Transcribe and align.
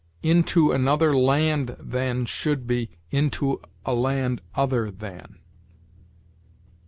"Into 0.23 0.71
another 0.71 1.15
land 1.15 1.75
than"; 1.79 2.25
should 2.25 2.65
be, 2.65 2.89
"into 3.11 3.61
a 3.85 3.93
land 3.93 4.41
other 4.55 4.89
than." 4.89 5.37